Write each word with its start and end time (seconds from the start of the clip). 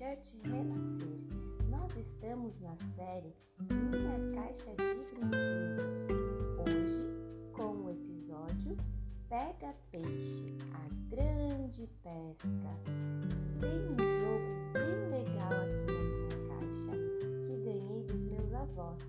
Church 0.00 0.34
Renascer. 0.44 1.28
Nós 1.68 1.94
estamos 1.94 2.58
na 2.60 2.74
série 2.96 3.34
Minha 3.68 4.34
Caixa 4.34 4.70
de 4.70 4.94
Brinquedos. 5.12 6.08
Hoje, 6.58 7.06
com 7.52 7.84
o 7.84 7.90
episódio 7.90 8.78
Pega 9.28 9.74
Peixe, 9.92 10.56
a 10.72 11.14
grande 11.14 11.86
pesca. 12.02 12.70
Tem 13.60 13.88
um 13.90 13.98
jogo 14.20 14.72
bem 14.72 15.10
legal 15.10 15.52
aqui 15.52 15.92
na 15.92 16.02
minha 16.16 16.48
caixa 16.48 16.92
que 17.46 17.62
ganhei 17.62 18.02
dos 18.04 18.24
meus 18.24 18.54
avós. 18.54 19.06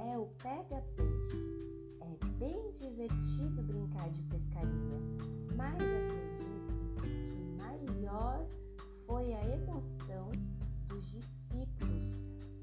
É 0.00 0.18
o 0.18 0.26
Pega 0.42 0.84
Peixe. 0.96 1.46
É 2.02 2.26
bem 2.38 2.70
divertido 2.72 3.62
brincar 3.62 4.10
de 4.10 4.22
pescaria, 4.24 5.00
mas 5.56 5.76
acredito 5.76 6.20
maior 6.20 6.29
foi 9.10 9.34
a 9.34 9.44
emoção 9.44 10.30
dos 10.86 11.04
discípulos 11.10 12.06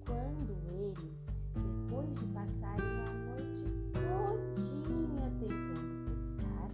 quando 0.06 0.56
eles, 0.72 1.30
depois 1.54 2.18
de 2.18 2.26
passarem 2.28 2.88
a 3.06 3.12
noite 3.26 3.66
todinha 3.92 5.30
tentando 5.42 6.06
pescar, 6.06 6.72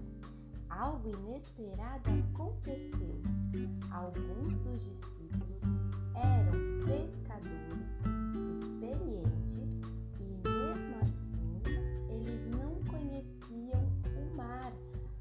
algo 0.70 1.10
inesperado 1.10 2.08
aconteceu. 2.08 3.20
Alguns 3.90 4.56
dos 4.58 4.86
discípulos 4.86 5.64
eram 6.14 6.86
pescadores 6.86 7.90
experientes 8.62 9.82
e 10.20 10.48
mesmo 10.48 10.96
assim 11.02 11.64
eles 12.12 12.46
não 12.52 12.76
conheciam 12.92 13.82
o 14.06 14.36
mar 14.38 14.72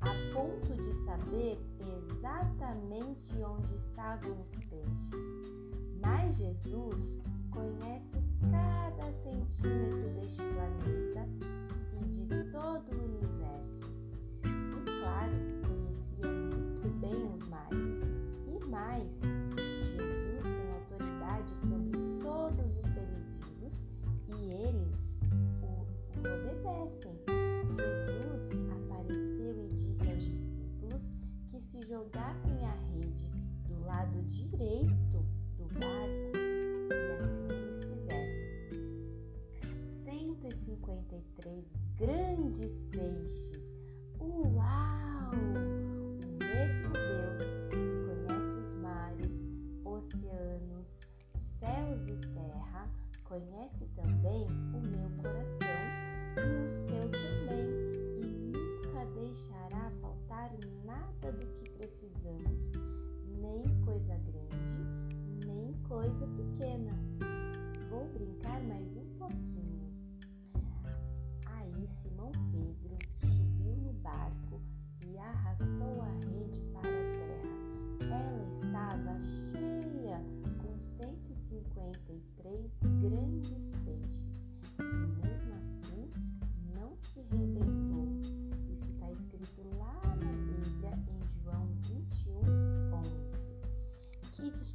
a 0.03 0.35
ponto 0.35 0.75
de 0.75 0.93
saber 1.07 1.72
exatamente 2.43 3.43
onde 3.43 3.75
estavam 3.77 4.41
os 4.41 4.57
peixes. 4.67 5.53
Mas 6.01 6.37
Jesus 6.37 7.21
conhece 7.51 8.19
cada 8.51 9.13
centímetro 9.13 10.21
deste 10.21 10.43
planeta 10.43 11.29
153 41.09 41.65
grandes 41.97 42.81
peixes. 42.91 43.77
Uau! 44.21 45.31
O 45.33 46.39
mesmo 46.39 46.93
Deus 46.93 47.53
que 47.71 47.81
conhece 48.07 48.55
os 48.59 48.75
mares, 48.77 49.33
oceanos, 49.85 50.89
céus 51.59 52.03
e 52.09 52.17
terra, 52.35 52.89
conhece 53.25 53.87
também 53.97 54.47
o 54.75 54.81
meu 54.81 55.11
coração 55.23 55.83
e 56.37 56.65
o 56.65 56.69
seu 56.69 57.11
também, 57.11 57.69
e 58.21 58.25
nunca 58.53 59.05
deixará 59.15 59.91
faltar 60.01 60.53
nada 60.85 61.33
do 61.33 61.47
que 61.59 61.71
precisamos, 61.71 62.71
nem 63.41 63.63
coisa 63.85 64.17
grande, 64.19 65.47
nem 65.47 65.73
coisa 65.89 66.27
pequena. 66.27 66.93
Vou 67.91 68.09
brincar 68.09 68.63
mais 68.63 68.97
um 68.97 69.05
pouquinho. 69.19 69.62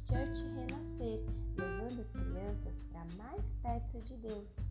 Church 0.08 0.42
Renascer, 0.54 1.20
levando 1.58 2.00
as 2.00 2.08
crianças 2.08 2.82
para 2.90 3.04
mais 3.18 3.52
perto 3.62 4.00
de 4.00 4.16
Deus. 4.16 4.67